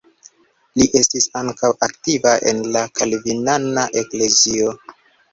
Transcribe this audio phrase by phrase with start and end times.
[0.81, 4.73] Li estis ankaŭ aktiva en la kalvinana eklezio.